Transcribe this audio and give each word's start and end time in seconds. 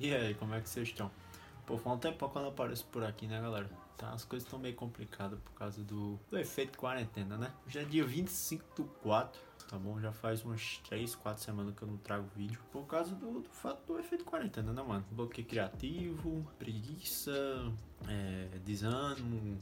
E 0.00 0.12
aí, 0.12 0.34
como 0.34 0.56
é 0.56 0.60
que 0.60 0.68
vocês 0.68 0.88
estão? 0.88 1.08
Pô, 1.64 1.78
faz 1.78 1.96
um 1.96 2.00
tempo 2.00 2.28
quando 2.28 2.46
eu 2.46 2.50
apareço 2.50 2.84
por 2.86 3.04
aqui, 3.04 3.28
né, 3.28 3.40
galera? 3.40 3.70
Tá, 3.96 4.10
as 4.10 4.24
coisas 4.24 4.44
estão 4.44 4.58
meio 4.58 4.74
complicadas 4.74 5.38
por 5.38 5.52
causa 5.52 5.84
do, 5.84 6.18
do 6.28 6.36
efeito 6.36 6.76
quarentena, 6.76 7.36
né? 7.36 7.52
Já 7.68 7.82
é 7.82 7.84
dia 7.84 8.04
25 8.04 8.64
do 8.74 8.84
4, 9.00 9.40
tá 9.68 9.78
bom? 9.78 10.00
Já 10.00 10.10
faz 10.10 10.44
umas 10.44 10.80
3, 10.88 11.14
4 11.14 11.44
semanas 11.44 11.76
que 11.76 11.82
eu 11.82 11.88
não 11.88 11.96
trago 11.98 12.26
vídeo 12.34 12.58
por 12.72 12.86
causa 12.86 13.14
do, 13.14 13.40
do 13.40 13.50
fato 13.50 13.86
do 13.86 14.00
efeito 14.00 14.24
quarentena, 14.24 14.72
né, 14.72 14.82
mano? 14.82 15.04
Bloqueio 15.12 15.46
criativo, 15.46 16.44
preguiça, 16.58 17.72
é, 18.08 18.58
desânimo, 18.64 19.58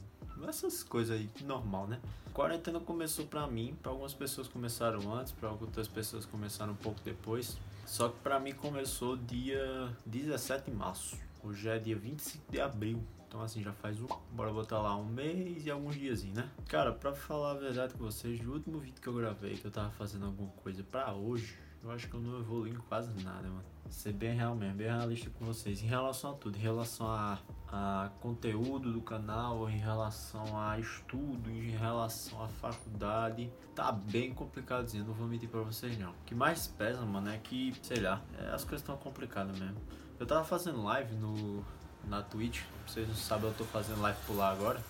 essas 0.47 0.83
coisas 0.83 1.17
aí, 1.17 1.29
normal, 1.43 1.87
né? 1.87 1.99
quarentena 2.39 2.79
começou 2.79 3.25
pra 3.25 3.45
mim, 3.47 3.75
pra 3.81 3.91
algumas 3.91 4.13
pessoas 4.13 4.47
começaram 4.47 5.13
antes, 5.13 5.33
pra 5.33 5.51
outras 5.51 5.89
pessoas 5.89 6.25
começaram 6.25 6.71
um 6.71 6.77
pouco 6.77 7.01
depois. 7.03 7.57
Só 7.85 8.07
que 8.07 8.17
pra 8.19 8.39
mim 8.39 8.53
começou 8.53 9.17
dia 9.17 9.93
17 10.05 10.71
de 10.71 10.77
março. 10.77 11.17
Hoje 11.43 11.67
é 11.67 11.77
dia 11.77 11.97
25 11.97 12.49
de 12.49 12.61
abril. 12.61 13.03
Então 13.27 13.41
assim, 13.41 13.61
já 13.61 13.73
faz 13.73 13.99
um. 13.99 14.07
Bora 14.31 14.53
botar 14.53 14.79
lá 14.79 14.95
um 14.95 15.03
mês 15.03 15.65
e 15.65 15.69
alguns 15.69 15.95
dias, 15.95 16.23
né? 16.23 16.49
Cara, 16.69 16.93
pra 16.93 17.11
falar 17.11 17.51
a 17.51 17.55
verdade 17.55 17.93
com 17.93 18.05
vocês, 18.05 18.39
do 18.39 18.53
último 18.53 18.79
vídeo 18.79 19.01
que 19.01 19.07
eu 19.07 19.13
gravei, 19.13 19.57
que 19.57 19.65
eu 19.65 19.71
tava 19.71 19.89
fazendo 19.91 20.25
alguma 20.25 20.49
coisa 20.63 20.81
pra 20.81 21.13
hoje, 21.13 21.57
eu 21.83 21.91
acho 21.91 22.07
que 22.07 22.13
eu 22.13 22.21
não 22.21 22.39
evolui 22.39 22.73
quase 22.87 23.11
nada, 23.21 23.49
mano. 23.49 23.65
Ser 23.89 24.13
bem 24.13 24.33
real 24.33 24.55
mesmo, 24.55 24.75
bem 24.75 24.87
realista 24.87 25.29
com 25.31 25.43
vocês. 25.43 25.83
Em 25.83 25.87
relação 25.87 26.31
a 26.31 26.33
tudo, 26.35 26.57
em 26.57 26.61
relação 26.61 27.05
a, 27.05 27.37
a 27.71 28.09
conteúdo 28.19 28.91
do 28.91 29.01
canal, 29.01 29.69
em 29.69 29.77
relação 29.77 30.59
a 30.59 30.79
estudo, 30.79 31.49
em 31.49 31.69
relação 31.69 32.43
a 32.43 32.47
faculdade, 32.47 33.51
tá 33.75 33.91
bem 33.91 34.33
complicadinho, 34.33 35.05
não 35.05 35.13
vou 35.13 35.27
mentir 35.27 35.47
pra 35.49 35.61
vocês 35.61 35.97
não. 35.97 36.11
O 36.11 36.15
que 36.25 36.33
mais 36.33 36.67
pesa, 36.67 37.05
mano, 37.05 37.29
é 37.29 37.37
que, 37.37 37.75
sei 37.83 37.99
lá, 37.99 38.21
é, 38.37 38.49
as 38.49 38.63
coisas 38.63 38.81
estão 38.81 38.97
complicadas 38.97 39.57
mesmo. 39.59 39.77
Eu 40.19 40.25
tava 40.25 40.43
fazendo 40.43 40.83
live 40.83 41.15
no, 41.15 41.63
na 42.05 42.23
Twitch, 42.23 42.63
vocês 42.87 43.07
não 43.07 43.15
sabem, 43.15 43.49
eu 43.49 43.55
tô 43.55 43.65
fazendo 43.65 44.01
live 44.01 44.17
por 44.25 44.35
lá 44.35 44.51
agora. 44.51 44.83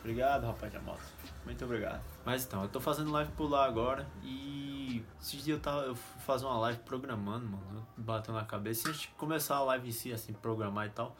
Obrigado, 0.00 0.44
rapaz 0.44 0.72
da 0.72 0.80
moto. 0.80 1.00
Muito 1.44 1.64
obrigado. 1.64 2.02
Mas 2.24 2.44
então, 2.44 2.62
eu 2.62 2.68
tô 2.68 2.80
fazendo 2.80 3.10
live 3.10 3.32
por 3.32 3.48
lá 3.48 3.64
agora 3.64 4.06
e 4.22 5.04
esses 5.20 5.42
dias 5.42 5.56
eu 5.56 5.60
tava 5.60 5.82
eu 5.82 5.94
fui 5.94 6.20
fazer 6.20 6.44
uma 6.44 6.58
live 6.58 6.80
programando, 6.80 7.46
mano, 7.46 7.86
bateu 7.96 8.34
na 8.34 8.44
cabeça. 8.44 8.88
Antes 8.88 9.02
de 9.02 9.08
começar 9.08 9.56
a 9.56 9.62
live 9.62 9.88
em 9.88 9.92
si, 9.92 10.12
assim, 10.12 10.32
programar 10.32 10.86
e 10.86 10.90
tal, 10.90 11.16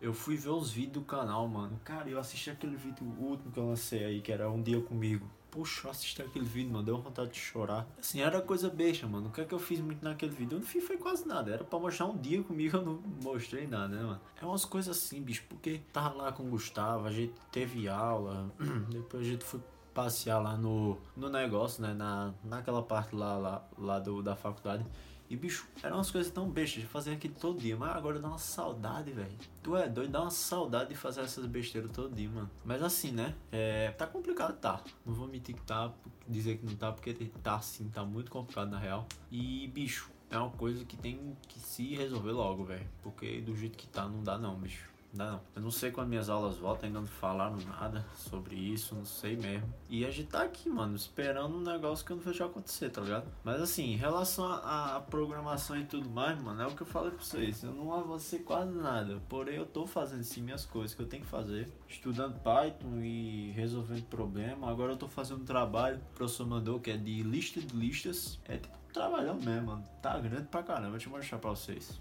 eu 0.00 0.12
fui 0.12 0.36
ver 0.36 0.50
os 0.50 0.70
vídeos 0.70 0.94
do 0.94 1.02
canal, 1.02 1.46
mano. 1.48 1.78
Cara, 1.84 2.08
eu 2.08 2.18
assisti 2.18 2.50
aquele 2.50 2.76
vídeo 2.76 3.04
último 3.18 3.50
que 3.50 3.58
eu 3.58 3.66
lancei 3.66 4.04
aí, 4.04 4.20
que 4.20 4.32
era 4.32 4.50
Um 4.50 4.62
Dia 4.62 4.80
Comigo. 4.80 5.26
Puxa, 5.50 5.86
eu 5.86 5.90
assisti 5.90 6.20
aquele 6.20 6.44
vídeo, 6.44 6.70
mano, 6.70 6.84
deu 6.84 6.98
vontade 6.98 7.30
de 7.30 7.38
chorar. 7.38 7.86
Assim, 7.98 8.20
era 8.20 8.40
coisa 8.40 8.68
besta, 8.68 9.06
mano. 9.06 9.28
O 9.28 9.32
que 9.32 9.40
é 9.40 9.44
que 9.44 9.54
eu 9.54 9.58
fiz 9.58 9.80
muito 9.80 10.04
naquele 10.04 10.32
vídeo? 10.32 10.56
Eu 10.56 10.60
não 10.60 10.66
fiz 10.66 10.84
foi 10.84 10.98
quase 10.98 11.26
nada. 11.26 11.50
Era 11.50 11.64
pra 11.64 11.78
mostrar 11.78 12.06
um 12.06 12.16
dia 12.16 12.42
comigo, 12.42 12.76
eu 12.76 12.84
não 12.84 13.02
mostrei 13.22 13.66
nada, 13.66 13.88
né, 13.88 14.02
mano? 14.02 14.20
É 14.40 14.44
umas 14.44 14.64
coisas 14.64 14.96
assim, 14.96 15.22
bicho, 15.22 15.44
porque 15.48 15.80
tava 15.92 16.14
lá 16.14 16.32
com 16.32 16.44
o 16.44 16.50
Gustavo, 16.50 17.06
a 17.06 17.10
gente 17.10 17.32
teve 17.50 17.88
aula, 17.88 18.52
depois 18.92 19.26
a 19.26 19.30
gente 19.30 19.44
foi 19.44 19.60
passear 19.94 20.38
lá 20.38 20.56
no, 20.56 20.96
no 21.16 21.28
negócio, 21.28 21.82
né? 21.82 21.94
Na, 21.94 22.32
naquela 22.44 22.82
parte 22.82 23.16
lá, 23.16 23.36
lá, 23.36 23.68
lá 23.76 23.98
do, 23.98 24.22
da 24.22 24.36
faculdade. 24.36 24.84
E, 25.30 25.36
bicho, 25.36 25.66
eram 25.82 25.98
umas 25.98 26.10
coisas 26.10 26.32
tão 26.32 26.48
bestas 26.48 26.82
de 26.82 26.88
fazer 26.88 27.12
aquilo 27.12 27.34
todo 27.34 27.60
dia. 27.60 27.76
Mas 27.76 27.94
agora 27.94 28.18
dá 28.18 28.28
uma 28.28 28.38
saudade, 28.38 29.10
velho. 29.10 29.36
Tu 29.62 29.76
é 29.76 29.88
doido, 29.88 30.10
dá 30.10 30.22
uma 30.22 30.30
saudade 30.30 30.90
de 30.90 30.96
fazer 30.96 31.20
essas 31.20 31.44
besteiras 31.46 31.90
todo 31.90 32.14
dia, 32.14 32.28
mano. 32.28 32.50
Mas 32.64 32.82
assim, 32.82 33.12
né? 33.12 33.34
É, 33.52 33.90
tá 33.90 34.06
complicado, 34.06 34.58
tá. 34.58 34.82
Não 35.04 35.14
vou 35.14 35.28
mentir 35.28 35.54
que 35.54 35.62
tá, 35.62 35.92
dizer 36.26 36.58
que 36.58 36.66
não 36.66 36.76
tá, 36.76 36.92
porque 36.92 37.12
tá 37.42 37.56
assim, 37.56 37.88
tá 37.90 38.04
muito 38.04 38.30
complicado 38.30 38.70
na 38.70 38.78
real. 38.78 39.06
E, 39.30 39.68
bicho, 39.68 40.10
é 40.30 40.38
uma 40.38 40.50
coisa 40.50 40.84
que 40.84 40.96
tem 40.96 41.36
que 41.46 41.58
se 41.58 41.94
resolver 41.94 42.32
logo, 42.32 42.64
velho. 42.64 42.88
Porque 43.02 43.40
do 43.40 43.54
jeito 43.54 43.76
que 43.76 43.86
tá, 43.86 44.06
não 44.06 44.22
dá 44.22 44.38
não, 44.38 44.56
bicho. 44.56 44.88
Não, 45.12 45.40
eu 45.56 45.62
não 45.62 45.70
sei 45.70 45.90
quando 45.90 46.08
minhas 46.08 46.28
aulas 46.28 46.56
voltam, 46.56 46.86
ainda 46.86 47.00
não 47.00 47.06
falaram 47.06 47.56
nada 47.56 48.04
sobre 48.14 48.54
isso, 48.54 48.94
não 48.94 49.06
sei 49.06 49.36
mesmo. 49.36 49.72
E 49.88 50.04
a 50.04 50.10
gente 50.10 50.28
tá 50.28 50.42
aqui, 50.42 50.68
mano, 50.68 50.94
esperando 50.94 51.56
um 51.56 51.62
negócio 51.62 52.04
que 52.04 52.12
eu 52.12 52.16
não 52.16 52.22
vejo 52.22 52.44
acontecer, 52.44 52.90
tá 52.90 53.00
ligado? 53.00 53.26
Mas 53.42 53.60
assim, 53.60 53.92
em 53.92 53.96
relação 53.96 54.44
à 54.46 55.02
programação 55.08 55.78
e 55.78 55.84
tudo 55.84 56.08
mais, 56.10 56.40
mano, 56.40 56.62
é 56.62 56.66
o 56.66 56.74
que 56.74 56.82
eu 56.82 56.86
falei 56.86 57.10
pra 57.10 57.24
vocês. 57.24 57.62
Eu 57.62 57.72
não 57.72 57.92
avancei 57.92 58.40
quase 58.40 58.70
nada. 58.72 59.20
Porém, 59.28 59.56
eu 59.56 59.66
tô 59.66 59.86
fazendo 59.86 60.22
sim 60.22 60.42
minhas 60.42 60.66
coisas 60.66 60.94
que 60.94 61.02
eu 61.02 61.06
tenho 61.06 61.22
que 61.22 61.28
fazer. 61.28 61.68
Estudando 61.88 62.38
Python 62.40 63.00
e 63.00 63.50
resolvendo 63.52 64.04
problema. 64.04 64.70
Agora 64.70 64.92
eu 64.92 64.96
tô 64.96 65.08
fazendo 65.08 65.40
um 65.42 65.46
trabalho, 65.46 65.96
o 66.12 66.14
professor 66.16 66.46
mandou, 66.46 66.80
que 66.80 66.90
é 66.90 66.96
de 66.96 67.22
lista 67.22 67.60
de 67.60 67.74
listas. 67.74 68.38
É 68.44 68.58
tipo 68.58 68.76
trabalhão 68.92 69.36
mesmo, 69.36 69.68
mano. 69.68 69.84
Tá 70.02 70.18
grande 70.18 70.48
pra 70.48 70.62
caramba. 70.62 70.92
Deixa 70.92 71.08
eu 71.08 71.12
mostrar 71.12 71.38
pra 71.38 71.50
vocês 71.50 71.98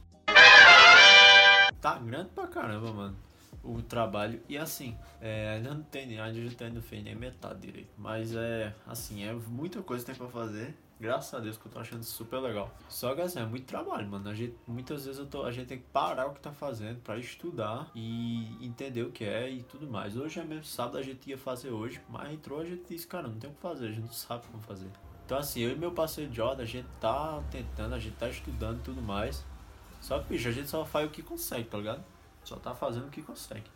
tá 1.81 1.97
grande 1.99 2.29
pra 2.29 2.47
caramba, 2.47 2.91
mano. 2.91 3.15
O 3.63 3.81
trabalho. 3.81 4.41
E 4.47 4.57
assim, 4.57 4.97
é, 5.19 5.55
ainda 5.55 5.73
não 5.73 5.83
tem, 5.83 6.19
ainda 6.19 6.69
não 6.69 6.81
fez 6.81 7.03
nem 7.03 7.15
metade 7.15 7.59
direito. 7.59 7.89
Mas 7.97 8.35
é, 8.35 8.73
assim, 8.85 9.23
é 9.23 9.33
muita 9.33 9.81
coisa 9.81 10.05
que 10.05 10.11
tem 10.11 10.17
pra 10.17 10.29
fazer. 10.29 10.75
Graças 10.99 11.31
a 11.35 11.39
Deus 11.39 11.57
que 11.57 11.67
eu 11.67 11.71
tô 11.71 11.79
achando 11.79 12.03
super 12.03 12.39
legal. 12.39 12.73
Só 12.89 13.13
que 13.13 13.21
assim, 13.21 13.39
é 13.39 13.45
muito 13.45 13.65
trabalho, 13.65 14.07
mano. 14.07 14.27
A 14.29 14.33
gente, 14.33 14.55
muitas 14.65 15.05
vezes 15.05 15.19
eu 15.19 15.27
tô, 15.27 15.43
a 15.43 15.51
gente 15.51 15.67
tem 15.67 15.77
que 15.77 15.85
parar 15.93 16.25
o 16.25 16.33
que 16.33 16.39
tá 16.39 16.51
fazendo 16.51 16.99
para 17.01 17.19
estudar 17.19 17.91
e 17.93 18.57
entender 18.65 19.03
o 19.03 19.11
que 19.11 19.23
é 19.23 19.49
e 19.49 19.61
tudo 19.61 19.87
mais. 19.87 20.17
Hoje 20.17 20.39
é 20.39 20.43
mesmo 20.43 20.63
sábado, 20.63 20.97
a 20.97 21.03
gente 21.03 21.29
ia 21.29 21.37
fazer 21.37 21.69
hoje, 21.69 22.01
mas 22.09 22.33
entrou, 22.33 22.61
a 22.61 22.65
gente 22.65 22.83
disse, 22.89 23.05
cara, 23.05 23.27
não 23.27 23.37
tem 23.37 23.47
o 23.47 23.53
que 23.53 23.61
fazer, 23.61 23.85
a 23.85 23.91
gente 23.91 24.01
não 24.01 24.11
sabe 24.11 24.47
como 24.47 24.63
fazer. 24.63 24.89
Então 25.23 25.37
assim, 25.37 25.59
eu 25.59 25.71
e 25.71 25.75
meu 25.75 25.91
parceiro 25.91 26.33
Jordan, 26.33 26.63
a 26.63 26.65
gente 26.65 26.87
tá 26.99 27.43
tentando, 27.51 27.93
a 27.93 27.99
gente 27.99 28.15
tá 28.15 28.27
estudando 28.27 28.79
e 28.79 28.81
tudo 28.81 29.01
mais. 29.01 29.45
Só 30.07 30.19
que, 30.19 30.29
bicho, 30.29 30.47
a 30.47 30.51
gente 30.53 30.69
só 30.69 30.85
faz 30.85 31.05
o 31.05 31.09
que 31.09 31.21
consegue, 31.21 31.67
tá 31.67 31.77
ligado? 31.77 32.01
Só 32.41 32.55
tá 32.55 32.73
fazendo 32.73 33.07
o 33.07 33.09
que 33.09 33.21
consegue. 33.21 33.69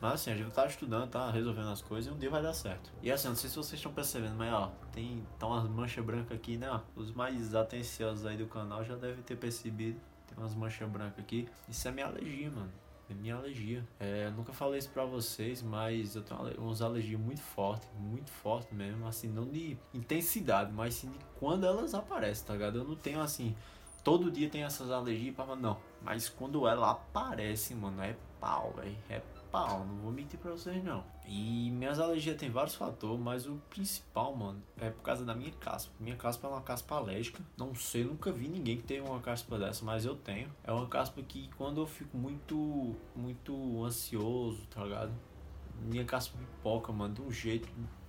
Mas 0.00 0.14
assim, 0.14 0.32
a 0.32 0.36
gente 0.36 0.50
tá 0.50 0.66
estudando, 0.66 1.08
tá 1.08 1.30
resolvendo 1.30 1.68
as 1.68 1.80
coisas 1.80 2.10
e 2.10 2.14
um 2.14 2.18
dia 2.18 2.28
vai 2.28 2.42
dar 2.42 2.54
certo. 2.54 2.90
E 3.00 3.12
assim, 3.12 3.28
não 3.28 3.36
sei 3.36 3.48
se 3.48 3.54
vocês 3.54 3.74
estão 3.74 3.92
percebendo, 3.92 4.34
mas 4.34 4.52
ó, 4.52 4.72
tem 4.92 5.24
tá 5.38 5.46
umas 5.46 5.70
manchas 5.70 6.04
brancas 6.04 6.36
aqui, 6.36 6.56
né? 6.56 6.68
Ó, 6.68 6.80
os 6.96 7.12
mais 7.12 7.54
atenciosos 7.54 8.26
aí 8.26 8.36
do 8.36 8.46
canal 8.46 8.84
já 8.84 8.96
devem 8.96 9.22
ter 9.22 9.36
percebido. 9.36 10.00
Tem 10.26 10.36
umas 10.36 10.56
manchas 10.56 10.88
brancas 10.90 11.20
aqui. 11.20 11.48
Isso 11.68 11.86
é 11.86 11.92
minha 11.92 12.06
alergia, 12.06 12.50
mano. 12.50 12.72
É 13.08 13.14
minha 13.14 13.36
alergia. 13.36 13.86
É, 14.00 14.28
nunca 14.30 14.52
falei 14.52 14.80
isso 14.80 14.90
pra 14.90 15.04
vocês, 15.04 15.62
mas 15.62 16.16
eu 16.16 16.22
tenho 16.22 16.40
umas 16.58 16.82
alergias 16.82 17.20
muito 17.20 17.40
fortes, 17.40 17.88
muito 17.96 18.32
fortes 18.32 18.72
mesmo. 18.72 19.06
Assim, 19.06 19.28
não 19.28 19.46
de 19.46 19.78
intensidade, 19.94 20.72
mas 20.72 20.94
sim 20.94 21.12
de 21.12 21.18
quando 21.38 21.64
elas 21.64 21.94
aparecem, 21.94 22.44
tá 22.44 22.54
ligado? 22.54 22.78
Eu 22.78 22.84
não 22.84 22.96
tenho 22.96 23.20
assim 23.20 23.54
todo 24.06 24.30
dia 24.30 24.48
tem 24.48 24.62
essas 24.62 24.88
alergias, 24.88 25.34
mas 25.36 25.58
não. 25.58 25.78
Mas 26.00 26.28
quando 26.28 26.68
ela 26.68 26.92
aparece, 26.92 27.74
mano, 27.74 28.00
é 28.00 28.14
pau, 28.40 28.72
velho. 28.76 28.96
É 29.10 29.20
pau, 29.50 29.84
não 29.84 29.96
vou 29.96 30.12
mentir 30.12 30.38
pra 30.38 30.52
vocês 30.52 30.84
não. 30.84 31.02
E 31.26 31.72
minhas 31.72 31.98
alergias 31.98 32.36
tem 32.36 32.48
vários 32.48 32.76
fatores, 32.76 33.18
mas 33.18 33.48
o 33.48 33.60
principal, 33.68 34.32
mano, 34.36 34.62
é 34.80 34.90
por 34.90 35.02
causa 35.02 35.24
da 35.24 35.34
minha 35.34 35.50
caspa. 35.50 35.92
Minha 35.98 36.14
caspa 36.14 36.46
é 36.46 36.50
uma 36.52 36.60
caspa 36.60 36.94
alérgica. 36.94 37.42
Não 37.56 37.74
sei, 37.74 38.04
nunca 38.04 38.30
vi 38.30 38.48
ninguém 38.48 38.76
que 38.76 38.84
tenha 38.84 39.02
uma 39.02 39.18
caspa 39.18 39.58
dessa, 39.58 39.84
mas 39.84 40.04
eu 40.04 40.14
tenho. 40.14 40.52
É 40.62 40.70
uma 40.70 40.86
caspa 40.86 41.20
que 41.20 41.50
quando 41.56 41.80
eu 41.80 41.86
fico 41.88 42.16
muito, 42.16 42.94
muito 43.12 43.84
ansioso, 43.84 44.64
tá 44.66 44.84
ligado? 44.84 45.12
Minha 45.82 46.04
caspa 46.04 46.38
pipoca, 46.38 46.92
mano, 46.92 47.12
de 47.12 47.22
um 47.22 47.32
jeito 47.32 47.68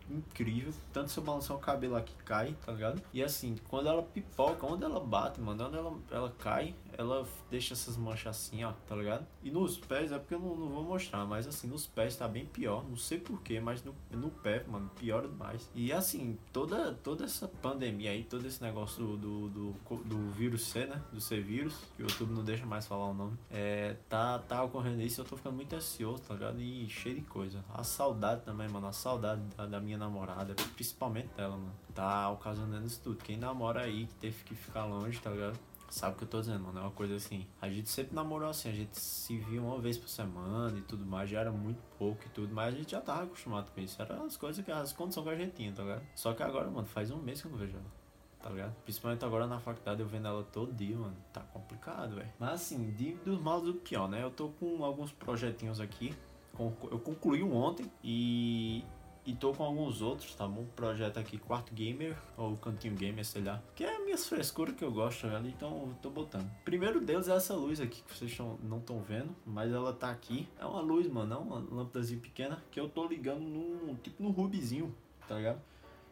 incrível. 0.09 0.73
Tanto 0.93 1.11
se 1.11 1.17
eu 1.17 1.23
balançar 1.23 1.55
o 1.55 1.59
cabelo 1.59 1.95
aqui 1.95 2.13
cai, 2.25 2.55
tá 2.65 2.71
ligado? 2.71 3.01
E 3.13 3.23
assim, 3.23 3.55
quando 3.67 3.87
ela 3.87 4.03
pipoca, 4.03 4.65
onde 4.65 4.83
ela 4.83 4.99
bate, 4.99 5.39
mano, 5.41 5.65
onde 5.65 5.77
ela, 5.77 5.93
ela 6.11 6.33
cai, 6.39 6.75
ela 6.97 7.27
deixa 7.49 7.73
essas 7.73 7.95
manchas 7.95 8.35
assim, 8.35 8.63
ó, 8.63 8.73
tá 8.87 8.95
ligado? 8.95 9.25
E 9.43 9.51
nos 9.51 9.77
pés, 9.77 10.11
é 10.11 10.17
porque 10.17 10.33
eu 10.33 10.39
não, 10.39 10.55
não 10.55 10.69
vou 10.69 10.83
mostrar, 10.83 11.25
mas 11.25 11.47
assim, 11.47 11.67
nos 11.67 11.85
pés 11.85 12.15
tá 12.15 12.27
bem 12.27 12.45
pior. 12.45 12.83
Não 12.87 12.97
sei 12.97 13.19
porquê, 13.19 13.59
mas 13.59 13.83
no, 13.83 13.95
no 14.11 14.29
pé, 14.29 14.63
mano, 14.67 14.89
pior 14.97 15.27
demais. 15.27 15.69
E 15.75 15.93
assim, 15.93 16.37
toda, 16.51 16.93
toda 16.95 17.25
essa 17.25 17.47
pandemia 17.47 18.11
aí, 18.11 18.23
todo 18.23 18.45
esse 18.45 18.61
negócio 18.61 19.03
do, 19.03 19.17
do, 19.17 19.49
do, 19.49 20.03
do 20.03 20.31
vírus 20.31 20.65
C, 20.67 20.85
né? 20.85 21.01
Do 21.13 21.21
C-vírus, 21.21 21.75
que 21.95 22.03
o 22.03 22.07
YouTube 22.07 22.33
não 22.33 22.43
deixa 22.43 22.65
mais 22.65 22.87
falar 22.87 23.05
o 23.05 23.13
nome, 23.13 23.37
é, 23.51 23.95
tá, 24.09 24.39
tá 24.39 24.63
ocorrendo 24.63 25.01
isso. 25.01 25.21
Eu 25.21 25.25
tô 25.25 25.37
ficando 25.37 25.55
muito 25.55 25.75
ansioso, 25.75 26.23
tá 26.23 26.33
ligado? 26.33 26.59
E 26.59 26.89
cheio 26.89 27.15
de 27.15 27.21
coisa. 27.21 27.63
A 27.69 27.83
saudade 27.83 28.41
também, 28.41 28.67
mano, 28.67 28.87
a 28.87 28.91
saudade 28.91 29.41
da, 29.55 29.65
da 29.65 29.79
minha 29.79 29.97
namorada, 29.97 30.55
principalmente 30.75 31.29
dela, 31.35 31.57
mano, 31.57 31.73
tá 31.93 32.29
ocasionando 32.31 32.87
isso 32.87 33.01
tudo. 33.03 33.17
Quem 33.23 33.37
namora 33.37 33.81
aí, 33.81 34.07
que 34.07 34.15
teve 34.15 34.43
que 34.43 34.55
ficar 34.55 34.85
longe, 34.85 35.19
tá 35.19 35.29
ligado? 35.29 35.59
Sabe 35.89 36.15
o 36.15 36.17
que 36.17 36.23
eu 36.25 36.27
tô 36.27 36.39
dizendo, 36.39 36.63
mano? 36.63 36.79
É 36.79 36.81
uma 36.81 36.91
coisa 36.91 37.15
assim. 37.15 37.47
A 37.61 37.69
gente 37.69 37.89
sempre 37.89 38.13
namorou 38.13 38.49
assim, 38.49 38.69
a 38.69 38.73
gente 38.73 38.99
se 38.99 39.37
via 39.37 39.61
uma 39.61 39.79
vez 39.79 39.97
por 39.97 40.09
semana 40.09 40.77
e 40.77 40.81
tudo 40.81 41.05
mais, 41.05 41.29
já 41.29 41.39
era 41.39 41.51
muito 41.51 41.81
pouco 41.97 42.21
e 42.25 42.29
tudo, 42.29 42.53
mas 42.53 42.73
a 42.73 42.77
gente 42.77 42.91
já 42.91 43.01
tava 43.01 43.23
acostumado 43.23 43.71
com 43.71 43.79
isso. 43.79 44.01
Eram 44.01 44.25
as 44.25 44.35
coisas 44.35 44.63
que, 44.63 44.71
as 44.71 44.91
condições 44.91 45.23
que 45.23 45.29
a 45.29 45.35
gente 45.35 45.53
tinha, 45.55 45.71
tá 45.71 45.83
ligado? 45.83 46.03
Só 46.15 46.33
que 46.33 46.43
agora, 46.43 46.69
mano, 46.69 46.87
faz 46.87 47.09
um 47.09 47.17
mês 47.17 47.41
que 47.41 47.47
eu 47.47 47.51
não 47.51 47.57
vejo 47.57 47.75
ela. 47.75 47.97
Tá 48.41 48.49
ligado? 48.49 48.75
Principalmente 48.83 49.25
agora 49.25 49.47
na 49.47 49.59
faculdade, 49.59 50.01
eu 50.01 50.07
vendo 50.07 50.27
ela 50.27 50.43
todo 50.43 50.71
dia, 50.73 50.95
mano. 50.95 51.15
Tá 51.33 51.41
complicado, 51.41 52.15
velho. 52.15 52.29
Mas 52.39 52.51
assim, 52.51 52.91
de, 52.91 53.13
dos 53.15 53.39
maus 53.39 53.63
do 53.63 53.73
pior, 53.73 54.07
né? 54.07 54.23
Eu 54.23 54.29
tô 54.29 54.49
com 54.49 54.83
alguns 54.83 55.11
projetinhos 55.11 55.79
aqui. 55.79 56.15
Eu 56.59 56.99
concluí 56.99 57.43
um 57.43 57.55
ontem 57.55 57.91
e 58.03 58.83
E 59.27 59.33
tô 59.33 59.53
com 59.53 59.61
alguns 59.61 60.01
outros, 60.01 60.33
tá 60.35 60.47
bom? 60.47 60.65
Projeto 60.73 61.19
aqui, 61.19 61.37
Quarto 61.37 61.73
Gamer, 61.73 62.15
ou 62.37 62.55
Cantinho 62.55 62.95
Gamer, 62.95 63.25
sei 63.25 63.43
lá. 63.43 63.61
Que 63.75 63.83
é 63.83 63.99
minhas 63.99 64.25
frescuras 64.25 64.73
que 64.73 64.85
eu 64.85 64.89
gosto, 64.89 65.27
velho. 65.27 65.45
Então 65.49 65.93
tô 66.01 66.09
botando. 66.09 66.49
Primeiro 66.63 67.01
deles 67.01 67.27
é 67.27 67.35
essa 67.35 67.53
luz 67.53 67.81
aqui, 67.81 68.01
que 68.03 68.15
vocês 68.15 68.37
não 68.63 68.77
estão 68.77 69.01
vendo. 69.01 69.35
Mas 69.45 69.73
ela 69.73 69.91
tá 69.91 70.09
aqui. 70.09 70.47
É 70.57 70.65
uma 70.65 70.79
luz, 70.79 71.07
mano. 71.09 71.33
É 71.33 71.37
uma 71.37 71.59
lâmpadazinha 71.59 72.21
pequena. 72.21 72.63
Que 72.71 72.79
eu 72.79 72.87
tô 72.87 73.05
ligando 73.05 73.41
num, 73.41 73.95
tipo 73.95 74.23
no 74.23 74.29
Rubizinho, 74.29 74.95
tá 75.27 75.35
ligado? 75.35 75.61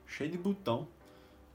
Cheio 0.05 0.29
de 0.29 0.37
botão 0.37 0.85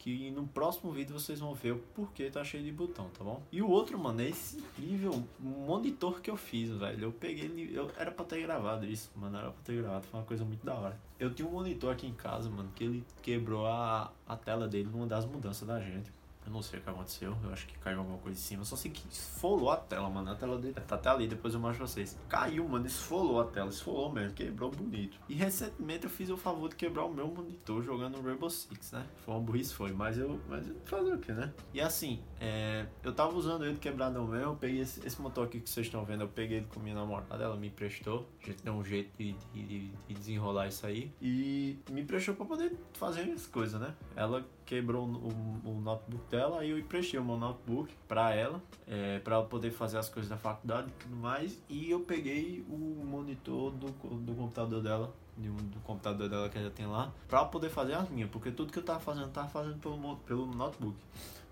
que 0.00 0.30
no 0.30 0.46
próximo 0.46 0.90
vídeo 0.90 1.12
vocês 1.12 1.40
vão 1.40 1.54
ver 1.54 1.72
o 1.72 1.78
porquê 1.94 2.30
tá 2.30 2.42
cheio 2.42 2.64
de 2.64 2.72
botão, 2.72 3.10
tá 3.10 3.22
bom? 3.22 3.42
E 3.52 3.60
o 3.60 3.68
outro, 3.68 3.98
mano, 3.98 4.22
é 4.22 4.30
esse 4.30 4.56
incrível 4.56 5.22
monitor 5.38 6.22
que 6.22 6.30
eu 6.30 6.38
fiz, 6.38 6.70
velho. 6.70 7.04
Eu 7.04 7.12
peguei 7.12 7.44
ele, 7.44 7.70
eu 7.74 7.90
era 7.98 8.10
pra 8.10 8.24
ter 8.24 8.40
gravado 8.40 8.86
isso, 8.86 9.10
mano, 9.14 9.36
era 9.36 9.50
pra 9.50 9.62
ter 9.62 9.76
gravado, 9.76 10.06
foi 10.06 10.18
uma 10.18 10.26
coisa 10.26 10.42
muito 10.42 10.64
da 10.64 10.74
hora. 10.74 10.98
Eu 11.18 11.34
tinha 11.34 11.46
um 11.46 11.52
monitor 11.52 11.92
aqui 11.92 12.06
em 12.06 12.14
casa, 12.14 12.48
mano, 12.48 12.70
que 12.74 12.82
ele 12.82 13.04
quebrou 13.20 13.66
a, 13.66 14.10
a 14.26 14.36
tela 14.36 14.66
dele 14.66 14.88
numa 14.90 15.06
das 15.06 15.26
mudanças 15.26 15.68
da 15.68 15.78
gente. 15.78 16.10
Eu 16.50 16.54
não 16.54 16.62
sei 16.62 16.80
o 16.80 16.82
que 16.82 16.90
aconteceu, 16.90 17.36
eu 17.44 17.52
acho 17.52 17.64
que 17.64 17.78
caiu 17.78 18.00
alguma 18.00 18.18
coisa 18.18 18.36
em 18.36 18.42
cima. 18.42 18.64
Só 18.64 18.74
sei 18.74 18.90
que 18.90 19.06
esfolou 19.08 19.70
a 19.70 19.76
tela, 19.76 20.10
mano. 20.10 20.32
A 20.32 20.34
tela 20.34 20.58
dele 20.58 20.74
tá 20.74 20.96
até 20.96 21.08
ali, 21.08 21.28
depois 21.28 21.54
eu 21.54 21.60
mostro 21.60 21.78
pra 21.78 21.86
vocês. 21.86 22.18
Caiu, 22.28 22.68
mano, 22.68 22.86
esfolou 22.86 23.40
a 23.40 23.44
tela, 23.44 23.70
esfolou 23.70 24.10
mesmo, 24.10 24.34
quebrou 24.34 24.68
bonito. 24.68 25.16
E 25.28 25.34
recentemente 25.34 26.04
eu 26.04 26.10
fiz 26.10 26.28
o 26.28 26.36
favor 26.36 26.68
de 26.68 26.74
quebrar 26.74 27.04
o 27.04 27.14
meu 27.14 27.28
monitor 27.28 27.84
jogando 27.84 28.20
Rainbow 28.20 28.50
Six, 28.50 28.90
né? 28.90 29.06
Foi 29.24 29.34
uma 29.34 29.40
burrice, 29.40 29.72
foi, 29.72 29.92
mas 29.92 30.18
eu. 30.18 30.40
Mas 30.48 30.66
fazer 30.86 31.14
o 31.14 31.18
que, 31.18 31.30
né? 31.30 31.54
E 31.72 31.80
assim, 31.80 32.20
é, 32.40 32.84
eu 33.04 33.12
tava 33.12 33.32
usando 33.36 33.64
ele 33.64 33.78
quebrado 33.78 34.20
mesmo. 34.20 34.34
Eu 34.34 34.56
peguei 34.56 34.80
esse, 34.80 35.06
esse 35.06 35.22
motor 35.22 35.46
aqui 35.46 35.60
que 35.60 35.70
vocês 35.70 35.86
estão 35.86 36.04
vendo, 36.04 36.22
eu 36.22 36.28
peguei 36.28 36.58
ele 36.58 36.66
com 36.66 36.80
minha 36.80 36.96
namorada, 36.96 37.44
ela 37.44 37.56
me 37.56 37.68
emprestou. 37.68 38.28
A 38.42 38.46
gente 38.46 38.64
deu 38.64 38.72
um 38.72 38.84
jeito 38.84 39.16
de, 39.16 39.36
de, 39.54 39.90
de 40.08 40.14
desenrolar 40.14 40.66
isso 40.66 40.84
aí. 40.84 41.12
E 41.22 41.78
me 41.88 42.00
emprestou 42.00 42.34
pra 42.34 42.44
poder 42.44 42.76
fazer 42.94 43.30
as 43.30 43.46
coisas, 43.46 43.80
né? 43.80 43.94
Ela 44.16 44.44
quebrou 44.70 45.04
o, 45.04 45.68
o, 45.68 45.80
notebook 45.80 46.30
dela, 46.30 46.39
aí 46.46 46.70
eu 46.70 46.78
emprestei 46.78 47.18
o 47.18 47.24
meu 47.24 47.36
notebook 47.36 47.92
para 48.06 48.34
ela, 48.34 48.62
é, 48.86 49.18
para 49.18 49.36
ela 49.36 49.44
poder 49.44 49.70
fazer 49.70 49.98
as 49.98 50.08
coisas 50.08 50.28
da 50.28 50.36
faculdade 50.36 50.88
e 50.88 51.02
tudo 51.02 51.16
mais. 51.16 51.60
E 51.68 51.90
eu 51.90 52.00
peguei 52.00 52.64
o 52.68 53.04
monitor 53.04 53.70
do, 53.72 53.86
do 53.88 54.34
computador 54.34 54.82
dela, 54.82 55.12
do, 55.36 55.52
do 55.52 55.80
computador 55.80 56.28
dela 56.28 56.48
que 56.48 56.58
ela 56.58 56.70
tem 56.70 56.86
lá, 56.86 57.12
para 57.28 57.44
poder 57.44 57.70
fazer 57.70 57.94
as 57.94 58.08
minhas, 58.08 58.30
porque 58.30 58.50
tudo 58.50 58.72
que 58.72 58.78
eu 58.78 58.84
tava 58.84 59.00
fazendo, 59.00 59.24
eu 59.24 59.30
tava 59.30 59.48
fazendo 59.48 59.78
pelo, 59.78 60.16
pelo 60.18 60.46
notebook. 60.46 60.96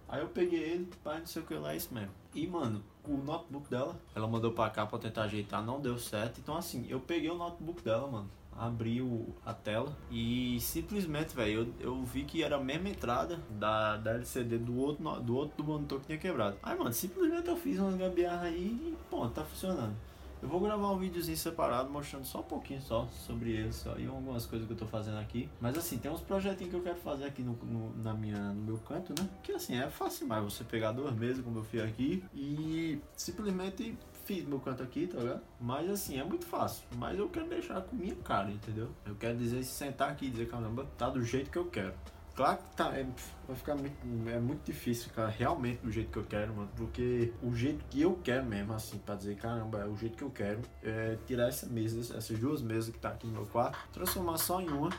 Aí 0.09 0.21
eu 0.21 0.29
peguei 0.29 0.61
ele, 0.61 0.91
pai, 1.05 1.19
não 1.19 1.27
sei 1.27 1.43
o 1.43 1.45
que 1.45 1.55
lá, 1.55 1.75
é 1.75 1.77
isso 1.77 1.93
mesmo. 1.93 2.11
E, 2.35 2.47
mano, 2.47 2.83
o 3.05 3.17
notebook 3.19 3.69
dela, 3.69 3.95
ela 4.15 4.27
mandou 4.27 4.53
pra 4.53 4.71
cá 4.71 4.87
pra 4.87 4.99
tentar 4.99 5.25
ajeitar, 5.25 5.63
não 5.63 5.81
deu 5.81 5.99
certo. 5.99 6.41
Então, 6.41 6.57
assim, 6.57 6.87
eu 6.89 6.99
peguei 6.99 7.31
o 7.31 7.37
notebook 7.37 7.83
dela, 7.83 8.07
mano 8.07 8.31
abriu 8.59 9.35
a 9.45 9.55
tela 9.55 9.97
e 10.11 10.59
simplesmente, 10.61 11.35
velho, 11.35 11.73
eu, 11.81 11.93
eu 11.93 12.03
vi 12.03 12.25
que 12.25 12.43
era 12.43 12.57
a 12.57 12.61
mesma 12.61 12.89
entrada 12.89 13.39
da, 13.51 13.97
da 13.97 14.13
LCD 14.13 14.59
do 14.59 14.77
outro, 14.77 15.21
do 15.21 15.37
outro 15.37 15.57
do 15.57 15.65
monitor 15.65 16.01
que 16.01 16.07
tinha 16.07 16.19
quebrado. 16.19 16.57
Aí, 16.63 16.77
mano, 16.77 16.93
simplesmente 16.93 17.49
eu 17.49 17.57
fiz 17.57 17.79
uma 17.79 17.93
gambiarra 17.93 18.45
aí 18.45 18.67
e, 18.67 18.97
pô, 19.11 19.27
tá 19.29 19.45
funcionando. 19.45 19.95
Eu 20.41 20.49
vou 20.49 20.61
gravar 20.61 20.93
um 20.93 20.99
videozinho 20.99 21.37
separado 21.37 21.91
mostrando 21.91 22.25
só 22.25 22.39
um 22.39 22.45
pouquinho 22.45 22.81
só 22.81 23.09
sobre 23.27 23.51
ele 23.51 23.73
só, 23.73 23.99
e 23.99 24.07
algumas 24.07 24.47
coisas 24.47 24.69
que 24.69 24.73
eu 24.73 24.77
tô 24.77 24.87
fazendo 24.87 25.19
aqui. 25.19 25.49
Mas 25.61 25.77
assim, 25.77 25.99
tem 25.99 26.11
uns 26.11 26.21
projetinhos 26.21 26.71
que 26.71 26.77
eu 26.77 26.83
quero 26.83 26.99
fazer 27.01 27.25
aqui 27.25 27.43
no, 27.43 27.55
no, 27.55 27.97
na 28.03 28.15
minha, 28.15 28.53
no 28.53 28.63
meu 28.63 28.79
canto, 28.79 29.13
né? 29.21 29.29
Que 29.43 29.53
assim, 29.53 29.77
é 29.77 29.91
fácil 29.91 30.29
mais 30.29 30.45
você 30.45 30.63
pegar 30.63 30.93
duas 30.93 31.13
mesas 31.15 31.45
como 31.45 31.59
eu 31.59 31.65
fiz 31.65 31.83
aqui 31.83 32.23
e 32.33 33.01
simplesmente 33.17 33.99
fiz 34.29 34.45
meu 34.45 34.61
canto 34.61 34.83
aqui, 34.83 35.07
tá 35.07 35.19
ligado? 35.19 35.41
Mas 35.59 35.89
assim, 35.89 36.21
é 36.21 36.23
muito 36.23 36.45
fácil. 36.45 36.85
Mas 36.97 37.19
eu 37.19 37.31
quero 37.31 37.49
deixar 37.49 37.81
com 37.81 37.97
minha 37.97 38.15
cara, 38.17 38.51
entendeu? 38.51 38.91
Eu 39.07 39.15
quero 39.15 39.39
dizer, 39.39 39.65
sentar 39.65 40.11
aqui 40.11 40.27
e 40.27 40.31
dizer, 40.31 40.49
caramba, 40.49 40.87
tá 40.99 41.09
do 41.09 41.23
jeito 41.23 41.51
que 41.51 41.57
eu 41.57 41.65
quero. 41.65 41.95
Claro 42.37 42.59
que 42.59 42.77
tá, 42.77 42.97
é, 42.97 43.05
vai 43.49 43.57
ficar 43.57 43.75
muito, 43.75 43.97
é 44.29 44.39
muito 44.39 44.65
difícil 44.65 45.09
ficar 45.09 45.27
realmente 45.27 45.79
do 45.79 45.91
jeito 45.91 46.13
que 46.13 46.19
eu 46.19 46.25
quero, 46.25 46.55
mano. 46.55 46.69
Porque 46.77 47.33
o 47.43 47.55
jeito 47.55 47.83
que 47.89 48.03
eu 48.03 48.21
quero 48.23 48.45
mesmo, 48.45 48.75
assim, 48.75 48.99
pra 48.99 49.15
dizer, 49.15 49.37
caramba, 49.37 49.81
é 49.81 49.87
o 49.87 49.97
jeito 49.97 50.17
que 50.17 50.23
eu 50.23 50.31
quero, 50.31 50.61
é 50.83 51.17
tirar 51.27 51.49
essa 51.49 51.67
mesa, 51.67 52.17
essas 52.17 52.39
duas 52.39 52.61
mesas 52.61 52.95
que 52.95 53.01
tá 53.01 53.09
aqui 53.09 53.27
no 53.27 53.33
meu 53.33 53.47
quarto, 53.47 53.79
transformar 53.93 54.37
só 54.37 54.61
em 54.61 54.69
uma. 54.69 54.91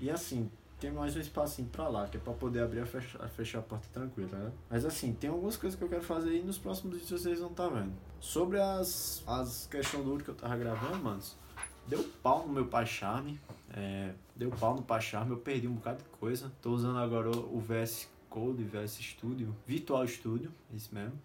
E 0.00 0.10
assim, 0.10 0.50
tem 0.82 0.90
mais 0.90 1.14
um 1.14 1.20
espacinho 1.20 1.68
pra 1.68 1.86
lá, 1.86 2.08
que 2.08 2.16
é 2.16 2.20
pra 2.20 2.32
poder 2.32 2.60
abrir 2.60 2.82
e 2.82 2.84
fechar, 2.84 3.28
fechar 3.28 3.58
a 3.60 3.62
porta 3.62 3.86
tranquila, 3.92 4.36
né? 4.36 4.52
Mas 4.68 4.84
assim, 4.84 5.12
tem 5.12 5.30
algumas 5.30 5.56
coisas 5.56 5.78
que 5.78 5.84
eu 5.84 5.88
quero 5.88 6.02
fazer 6.02 6.34
e 6.36 6.42
nos 6.42 6.58
próximos 6.58 6.94
vídeos 6.94 7.22
vocês 7.22 7.38
vão 7.38 7.50
estar 7.50 7.68
tá 7.68 7.74
vendo. 7.76 7.92
Sobre 8.18 8.60
as, 8.60 9.22
as 9.24 9.68
questões 9.70 10.04
do 10.04 10.18
que 10.18 10.30
eu 10.30 10.34
tava 10.34 10.56
gravando, 10.56 10.98
manos, 10.98 11.36
deu 11.86 12.02
pau 12.20 12.48
no 12.48 12.52
meu 12.52 12.66
pai 12.66 12.84
Charme, 12.84 13.40
é, 13.72 14.12
deu 14.34 14.50
pau 14.50 14.74
no 14.74 14.82
pai 14.82 15.00
Charme, 15.00 15.30
eu 15.30 15.36
perdi 15.36 15.68
um 15.68 15.74
bocado 15.74 16.02
de 16.02 16.08
coisa. 16.18 16.50
Tô 16.60 16.72
usando 16.72 16.98
agora 16.98 17.30
o 17.30 17.60
VS 17.60 18.08
Code, 18.28 18.64
VS 18.64 18.94
Studio, 18.94 19.54
Virtual 19.64 20.04
Studio, 20.08 20.50
isso 20.74 20.92
mesmo 20.92 21.16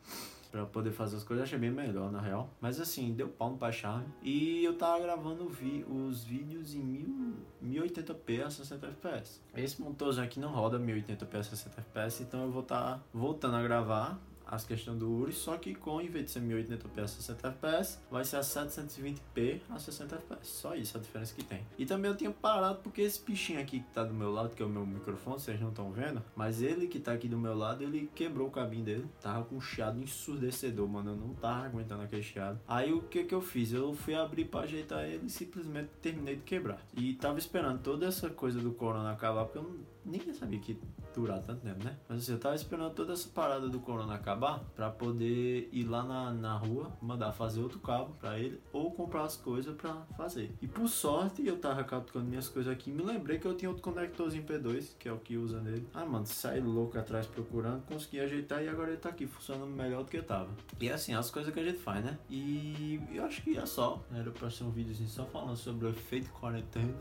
para 0.47 0.65
poder 0.65 0.91
fazer 0.91 1.17
as 1.17 1.23
coisas, 1.23 1.43
achei 1.43 1.57
bem 1.57 1.71
melhor 1.71 2.11
na 2.11 2.21
real. 2.21 2.49
Mas 2.59 2.79
assim, 2.79 3.13
deu 3.13 3.27
pau 3.27 3.51
no 3.51 3.57
Pachar. 3.57 4.03
E 4.21 4.63
eu 4.63 4.77
tava 4.77 4.99
gravando 4.99 5.47
vi 5.49 5.85
os 5.89 6.23
vídeos 6.23 6.73
em 6.73 7.35
1080p 7.63 8.45
a 8.45 8.49
60 8.49 8.87
fps. 8.87 9.41
Esse 9.55 9.81
motorzinho 9.81 10.25
aqui 10.25 10.39
não 10.39 10.49
roda 10.49 10.79
1080p 10.79 11.35
a 11.35 11.43
60 11.43 11.81
fps, 11.81 12.21
então 12.21 12.43
eu 12.43 12.51
vou 12.51 12.61
estar 12.61 12.95
tá 12.95 13.03
voltando 13.13 13.55
a 13.55 13.61
gravar 13.61 14.19
as 14.49 14.63
questões 14.63 14.97
do 14.97 15.11
URI, 15.11 15.33
só 15.33 15.57
que 15.57 15.75
com, 15.75 16.01
em 16.01 16.09
vez 16.09 16.25
de 16.25 16.31
ser 16.31 16.41
1080p 16.41 17.03
a 17.03 17.07
60 17.07 17.51
fps, 17.51 17.99
vai 18.09 18.23
ser 18.23 18.37
a 18.37 18.41
720p 18.41 19.61
a 19.69 19.79
60 19.79 20.17
fps. 20.17 20.47
Só 20.47 20.75
isso 20.75 20.97
a 20.97 21.01
diferença 21.01 21.33
que 21.33 21.43
tem. 21.43 21.61
E 21.77 21.85
também 21.85 22.09
eu 22.09 22.17
tinha 22.17 22.31
parado 22.31 22.79
porque 22.81 23.01
esse 23.01 23.23
bichinho 23.23 23.59
aqui 23.59 23.79
que 23.79 23.89
tá 23.91 24.03
do 24.03 24.13
meu 24.13 24.31
lado, 24.31 24.55
que 24.55 24.63
é 24.63 24.65
o 24.65 24.69
meu 24.69 24.85
microfone, 24.85 25.39
vocês 25.39 25.59
não 25.59 25.69
estão 25.69 25.91
vendo, 25.91 26.23
mas 26.35 26.61
ele 26.61 26.87
que 26.87 26.99
tá 26.99 27.13
aqui 27.13 27.27
do 27.27 27.37
meu 27.37 27.55
lado, 27.55 27.83
ele 27.83 28.09
quebrou 28.15 28.47
o 28.47 28.51
cabinho 28.51 28.83
dele. 28.83 29.05
Tava 29.21 29.45
com 29.45 29.55
um 29.55 29.61
chiado 29.61 30.01
ensurdecedor, 30.01 30.87
mano. 30.87 31.11
Eu 31.11 31.15
não 31.15 31.33
tava 31.33 31.65
aguentando 31.65 32.03
aquele 32.03 32.23
chiado. 32.23 32.59
Aí 32.67 32.93
o 32.93 33.01
que 33.01 33.23
que 33.23 33.35
eu 33.35 33.41
fiz? 33.41 33.73
Eu 33.73 33.93
fui 33.93 34.15
abrir 34.15 34.45
pra 34.45 34.61
ajeitar 34.61 35.05
ele 35.05 35.27
e 35.27 35.29
simplesmente 35.29 35.89
terminei 36.01 36.35
de 36.35 36.41
quebrar. 36.41 36.79
E 36.95 37.13
tava 37.15 37.37
esperando 37.37 37.81
toda 37.81 38.05
essa 38.05 38.29
coisa 38.29 38.59
do 38.59 38.71
corona 38.71 39.11
acabar, 39.11 39.45
porque 39.45 39.59
eu 39.59 39.63
não 39.63 39.96
ninguém 40.07 40.33
sabia 40.33 40.59
que 40.59 40.79
durar 41.13 41.41
tanto 41.41 41.61
tempo, 41.61 41.83
né? 41.83 41.97
Mas 42.07 42.19
assim, 42.19 42.31
eu 42.33 42.39
tava 42.39 42.55
esperando 42.55 42.93
toda 42.93 43.13
essa 43.13 43.27
parada 43.29 43.67
do 43.67 43.79
corona 43.79 44.15
acabar 44.15 44.59
para 44.75 44.89
poder 44.89 45.67
ir 45.71 45.83
lá 45.83 46.03
na, 46.03 46.31
na 46.31 46.57
rua, 46.57 46.91
mandar 47.01 47.31
fazer 47.31 47.59
outro 47.59 47.79
cabo 47.79 48.13
para 48.19 48.39
ele 48.39 48.61
ou 48.71 48.91
comprar 48.91 49.23
as 49.23 49.35
coisas 49.35 49.75
para 49.75 49.93
fazer. 50.15 50.55
E 50.61 50.67
por 50.67 50.87
sorte, 50.87 51.45
eu 51.45 51.57
tava 51.57 51.83
capturando 51.83 52.29
minhas 52.29 52.47
coisas 52.47 52.71
aqui, 52.71 52.91
me 52.91 53.03
lembrei 53.03 53.39
que 53.39 53.47
eu 53.47 53.55
tinha 53.55 53.69
outro 53.69 53.83
conectorzinho 53.83 54.43
P2, 54.43 54.91
que 54.97 55.09
é 55.09 55.11
o 55.11 55.17
que 55.17 55.37
usa 55.37 55.59
nele. 55.59 55.87
Ah, 55.93 56.05
mano, 56.05 56.25
saí 56.25 56.61
louco 56.61 56.97
atrás 56.97 57.25
procurando, 57.25 57.83
consegui 57.85 58.19
ajeitar 58.19 58.63
e 58.63 58.69
agora 58.69 58.89
ele 58.89 58.97
tá 58.97 59.09
aqui 59.09 59.25
funcionando 59.25 59.71
melhor 59.71 60.03
do 60.03 60.09
que 60.09 60.21
tava. 60.21 60.49
E 60.79 60.87
é 60.87 60.93
assim, 60.93 61.13
as 61.13 61.29
coisas 61.29 61.51
que 61.53 61.59
a 61.59 61.63
gente 61.63 61.79
faz, 61.79 62.03
né? 62.05 62.17
E 62.29 63.01
eu 63.11 63.25
acho 63.25 63.41
que 63.41 63.57
é 63.57 63.65
só. 63.65 64.03
Era 64.13 64.31
pra 64.31 64.49
ser 64.49 64.63
um 64.63 64.71
videozinho 64.71 65.09
só 65.09 65.25
falando 65.25 65.57
sobre 65.57 65.87
o 65.87 65.89
efeito 65.89 66.29
quarentena. 66.31 66.93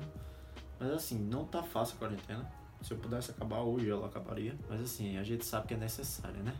Mas 0.80 0.90
assim, 0.90 1.19
não 1.19 1.45
tá 1.45 1.62
fácil 1.62 1.97
a 1.97 1.99
quarentena 1.99 2.65
se 2.83 2.92
eu 2.92 2.99
pudesse 2.99 3.30
acabar 3.30 3.61
hoje, 3.61 3.88
ela 3.90 4.06
acabaria. 4.06 4.56
Mas 4.68 4.80
assim, 4.80 5.16
a 5.18 5.23
gente 5.23 5.45
sabe 5.45 5.68
que 5.68 5.75
é 5.75 5.76
necessário, 5.76 6.42
né? 6.42 6.56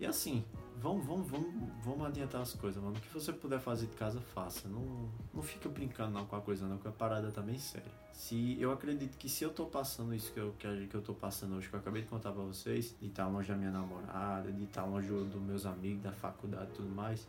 E 0.00 0.06
assim, 0.06 0.44
vamos, 0.76 1.04
vamos, 1.04 1.28
vamos, 1.28 1.52
vamos 1.82 2.06
adiantar 2.06 2.40
as 2.40 2.54
coisas, 2.54 2.82
mano. 2.82 2.96
O 2.96 3.00
que 3.00 3.12
você 3.12 3.32
puder 3.32 3.58
fazer 3.58 3.86
de 3.86 3.96
casa, 3.96 4.20
faça. 4.20 4.68
Não, 4.68 5.10
não 5.34 5.42
fica 5.42 5.68
brincando 5.68 6.12
não 6.12 6.26
com 6.26 6.36
a 6.36 6.40
coisa, 6.40 6.66
não, 6.66 6.76
porque 6.76 6.88
a 6.88 6.92
parada 6.92 7.30
tá 7.30 7.40
bem 7.40 7.58
séria. 7.58 7.90
Se, 8.12 8.60
eu 8.60 8.72
acredito 8.72 9.16
que 9.16 9.28
se 9.28 9.44
eu 9.44 9.50
tô 9.50 9.66
passando 9.66 10.14
isso 10.14 10.32
que 10.32 10.40
eu, 10.40 10.54
que, 10.58 10.86
que 10.86 10.94
eu 10.94 11.02
tô 11.02 11.14
passando 11.14 11.56
hoje, 11.56 11.68
que 11.68 11.74
eu 11.74 11.80
acabei 11.80 12.02
de 12.02 12.08
contar 12.08 12.32
pra 12.32 12.42
vocês, 12.42 12.94
de 13.00 13.08
estar 13.08 13.26
longe 13.26 13.48
da 13.48 13.56
minha 13.56 13.70
namorada, 13.70 14.52
de 14.52 14.64
estar 14.64 14.84
longe 14.84 15.08
dos 15.08 15.42
meus 15.42 15.66
amigos, 15.66 16.02
da 16.02 16.12
faculdade 16.12 16.70
e 16.70 16.74
tudo 16.74 16.88
mais, 16.88 17.26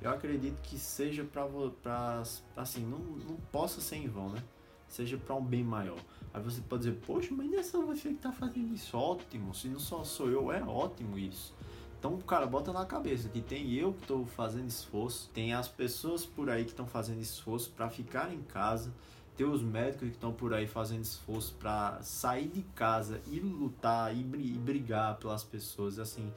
eu 0.00 0.10
acredito 0.10 0.60
que 0.62 0.78
seja 0.78 1.24
pra, 1.24 1.46
pra 1.82 2.22
assim, 2.56 2.84
não, 2.84 2.98
não 2.98 3.36
possa 3.50 3.80
ser 3.80 3.96
em 3.96 4.08
vão, 4.08 4.30
né? 4.30 4.42
Seja 4.88 5.16
pra 5.18 5.34
um 5.34 5.44
bem 5.44 5.64
maior. 5.64 5.98
Aí 6.32 6.42
você 6.42 6.60
pode 6.60 6.84
dizer, 6.84 7.00
poxa, 7.06 7.28
mas 7.32 7.50
não 7.50 7.58
é 7.58 7.62
só 7.62 7.82
você 7.82 8.10
que 8.10 8.16
tá 8.16 8.32
fazendo 8.32 8.74
isso. 8.74 8.96
Ótimo, 8.96 9.54
se 9.54 9.68
não 9.68 9.80
só 9.80 10.04
sou 10.04 10.28
eu, 10.28 10.52
é 10.52 10.62
ótimo 10.62 11.18
isso. 11.18 11.54
Então, 11.98 12.18
cara, 12.20 12.46
bota 12.46 12.72
na 12.72 12.84
cabeça 12.84 13.28
que 13.28 13.40
tem 13.40 13.72
eu 13.72 13.92
que 13.92 14.02
estou 14.02 14.26
fazendo 14.26 14.68
esforço, 14.68 15.30
tem 15.32 15.54
as 15.54 15.66
pessoas 15.66 16.26
por 16.26 16.50
aí 16.50 16.64
que 16.64 16.70
estão 16.70 16.86
fazendo 16.86 17.20
esforço 17.20 17.70
para 17.70 17.88
ficar 17.88 18.32
em 18.32 18.42
casa, 18.42 18.92
tem 19.36 19.46
os 19.46 19.62
médicos 19.62 20.08
que 20.08 20.14
estão 20.14 20.32
por 20.32 20.54
aí 20.54 20.66
fazendo 20.66 21.02
esforço 21.02 21.54
para 21.54 22.00
sair 22.02 22.48
de 22.48 22.62
casa 22.74 23.20
e 23.26 23.40
lutar 23.40 24.16
e 24.16 24.22
brigar 24.22 25.16
pelas 25.16 25.42
pessoas, 25.42 25.98
assim. 25.98 26.32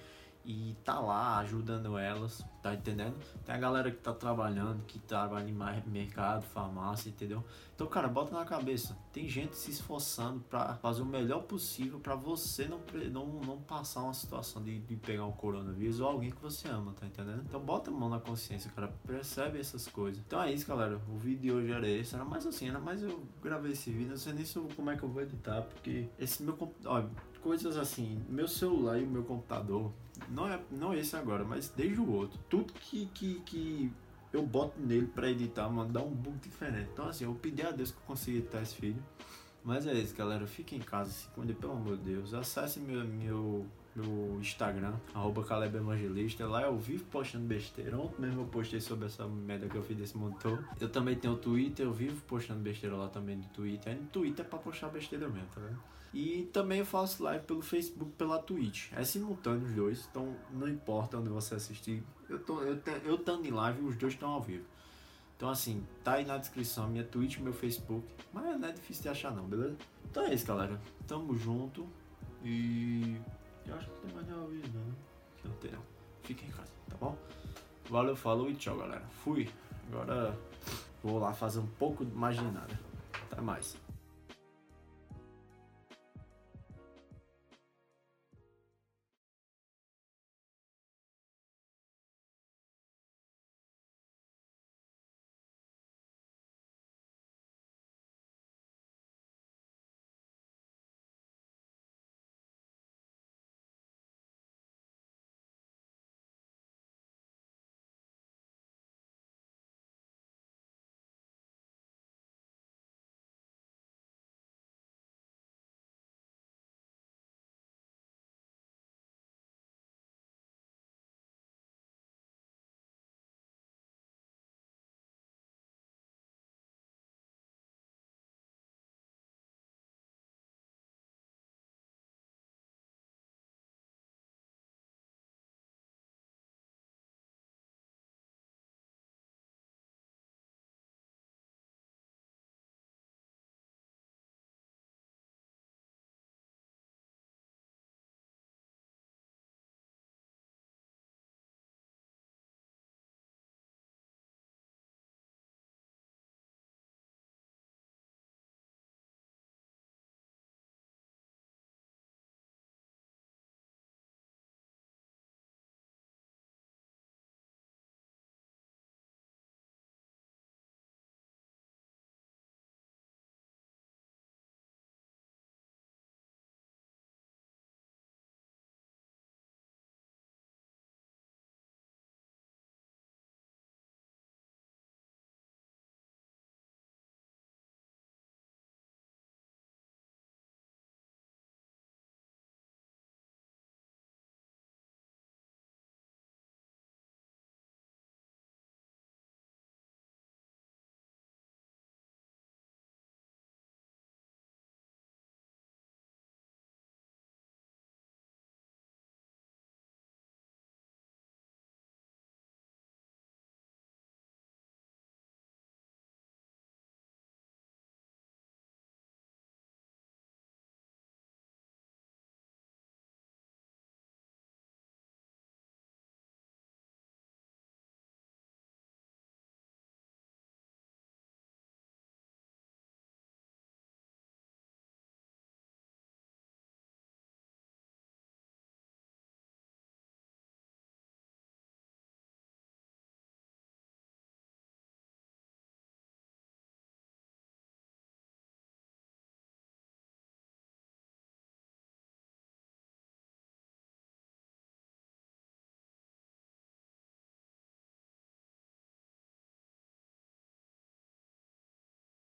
E 0.45 0.75
tá 0.83 0.99
lá 0.99 1.37
ajudando 1.39 1.97
elas, 1.97 2.43
tá 2.61 2.73
entendendo? 2.73 3.15
Tem 3.45 3.53
a 3.55 3.57
galera 3.57 3.91
que 3.91 3.97
tá 3.97 4.13
trabalhando, 4.13 4.83
que 4.85 4.97
trabalha 4.99 5.47
em 5.49 5.89
mercado, 5.89 6.43
farmácia, 6.43 7.09
entendeu? 7.09 7.43
Então, 7.75 7.87
cara, 7.87 8.07
bota 8.07 8.33
na 8.33 8.43
cabeça, 8.45 8.97
tem 9.13 9.27
gente 9.27 9.55
se 9.55 9.71
esforçando 9.71 10.39
para 10.49 10.75
fazer 10.75 11.01
o 11.01 11.05
melhor 11.05 11.43
possível 11.43 11.99
para 11.99 12.15
você 12.15 12.67
não, 12.67 12.81
não, 13.11 13.25
não 13.41 13.57
passar 13.61 14.01
uma 14.01 14.13
situação 14.13 14.63
de, 14.63 14.79
de 14.79 14.95
pegar 14.95 15.25
um 15.25 15.31
coronavírus 15.31 15.99
ou 15.99 16.07
alguém 16.07 16.31
que 16.31 16.41
você 16.41 16.67
ama, 16.67 16.93
tá 16.93 17.05
entendendo? 17.05 17.43
Então, 17.47 17.59
bota 17.59 17.89
a 17.89 17.93
mão 17.93 18.09
na 18.09 18.19
consciência, 18.19 18.71
cara, 18.71 18.93
percebe 19.05 19.59
essas 19.59 19.87
coisas. 19.87 20.21
Então 20.25 20.41
é 20.41 20.51
isso, 20.51 20.67
galera, 20.67 20.99
o 21.09 21.17
vídeo 21.17 21.41
de 21.41 21.51
hoje 21.51 21.71
era 21.71 21.87
esse, 21.87 22.15
era 22.15 22.25
mais 22.25 22.45
assim, 22.45 22.69
era 22.69 22.79
mais 22.79 23.01
eu 23.01 23.23
gravei 23.41 23.71
esse 23.71 23.91
vídeo, 23.91 24.09
não 24.09 24.17
sei 24.17 24.33
nem 24.33 24.45
como 24.75 24.89
é 24.89 24.97
que 24.97 25.03
eu 25.03 25.09
vou 25.09 25.21
editar, 25.21 25.61
porque 25.61 26.07
esse 26.17 26.43
meu 26.43 26.55
computador, 26.57 27.09
coisas 27.41 27.77
assim, 27.77 28.21
meu 28.27 28.47
celular 28.47 28.99
e 28.99 29.03
o 29.03 29.07
meu 29.07 29.23
computador, 29.23 29.91
não 30.29 30.47
é 30.47 30.59
não 30.71 30.93
esse 30.93 31.15
agora, 31.15 31.43
mas 31.43 31.69
desde 31.69 31.99
o 31.99 32.11
outro, 32.11 32.39
tudo 32.49 32.73
que, 32.73 33.07
que, 33.07 33.39
que 33.41 33.91
eu 34.31 34.45
boto 34.45 34.79
nele 34.79 35.07
para 35.07 35.29
editar, 35.29 35.69
mano, 35.69 35.91
dá 35.91 36.01
um 36.01 36.13
bug 36.13 36.37
diferente. 36.37 36.89
Então 36.93 37.07
assim, 37.07 37.25
eu 37.25 37.33
pedi 37.35 37.61
a 37.61 37.71
Deus 37.71 37.91
que 37.91 37.97
eu 37.97 38.03
consiga 38.03 38.37
editar 38.37 38.61
esse 38.61 38.79
vídeo. 38.79 39.03
Mas 39.63 39.85
é 39.85 39.93
isso, 39.93 40.15
galera. 40.15 40.47
Fique 40.47 40.75
em 40.75 40.79
casa, 40.79 41.11
se 41.11 41.27
cuide, 41.29 41.53
pelo 41.53 41.73
amor 41.73 41.97
de 41.97 42.03
Deus. 42.03 42.33
Acesse 42.33 42.79
meu, 42.79 43.05
meu, 43.05 43.65
meu 43.99 44.39
Instagram, 44.39 44.93
arroba 45.13 45.43
Caleb 45.43 45.77
Evangelista. 45.77 46.47
Lá 46.47 46.63
eu 46.63 46.77
vivo 46.77 47.05
postando 47.05 47.45
besteira. 47.45 47.97
Ontem 47.97 48.21
mesmo 48.21 48.41
eu 48.41 48.45
postei 48.45 48.79
sobre 48.79 49.05
essa 49.07 49.27
merda 49.27 49.67
que 49.67 49.75
eu 49.75 49.83
fiz 49.83 49.97
desse 49.97 50.17
motor. 50.17 50.63
Eu 50.79 50.89
também 50.89 51.15
tenho 51.15 51.33
o 51.33 51.37
Twitter, 51.37 51.85
eu 51.85 51.93
vivo 51.93 52.21
postando 52.21 52.59
besteira 52.59 52.95
lá 52.95 53.07
também 53.07 53.37
no 53.37 53.45
Twitter. 53.45 53.93
Aí 53.93 53.99
no 53.99 54.07
Twitter 54.07 54.45
é 54.45 54.47
pra 54.47 54.59
postar 54.59 54.89
besteira 54.89 55.27
mesmo, 55.27 55.47
tá 55.53 55.61
vendo? 55.61 55.79
E 56.13 56.49
também 56.51 56.79
eu 56.79 56.85
faço 56.85 57.23
live 57.23 57.45
pelo 57.45 57.61
Facebook, 57.61 58.11
pela 58.17 58.39
Twitch. 58.39 58.91
É 58.93 59.03
simultâneo 59.03 59.67
os 59.67 59.73
dois, 59.73 60.07
então 60.09 60.35
não 60.51 60.67
importa 60.67 61.17
onde 61.17 61.29
você 61.29 61.55
assistir. 61.55 62.03
Eu 62.27 62.39
tô 62.39 62.61
eu, 62.61 62.79
eu 63.05 63.15
estando 63.15 63.45
em 63.45 63.51
live, 63.51 63.81
os 63.81 63.95
dois 63.95 64.13
estão 64.13 64.29
ao 64.29 64.41
vivo. 64.41 64.65
Então 65.37 65.49
assim, 65.49 65.85
tá 66.03 66.13
aí 66.13 66.25
na 66.25 66.37
descrição 66.37 66.89
minha 66.89 67.03
Twitch, 67.03 67.37
meu 67.37 67.53
Facebook. 67.53 68.05
Mas 68.33 68.59
não 68.59 68.67
é 68.67 68.71
difícil 68.71 69.03
de 69.03 69.09
achar 69.09 69.31
não, 69.31 69.45
beleza? 69.45 69.77
Então 70.09 70.23
é 70.23 70.33
isso, 70.33 70.45
galera. 70.45 70.81
Tamo 71.07 71.35
junto. 71.37 71.87
E 72.43 73.17
eu 73.69 73.77
acho 73.77 73.85
que 73.87 73.91
não 73.91 74.01
tem 74.01 74.13
mais 74.13 74.27
nenhum 74.27 74.47
vídeo 74.47 74.71
não. 74.73 74.95
Que 75.37 75.47
não 75.47 75.55
tem 75.55 75.71
não. 75.71 75.83
Fiquem 76.23 76.47
em 76.47 76.51
casa, 76.51 76.71
tá 76.89 76.97
bom? 76.99 77.17
Valeu, 77.89 78.15
falou 78.15 78.49
e 78.49 78.55
tchau, 78.55 78.77
galera. 78.77 79.03
Fui. 79.23 79.49
Agora 79.91 80.37
vou 81.03 81.19
lá 81.19 81.33
fazer 81.33 81.59
um 81.59 81.67
pouco 81.67 82.05
mais 82.05 82.37
de 82.37 82.43
nada. 82.43 82.79
Até 83.31 83.41
mais. 83.41 83.75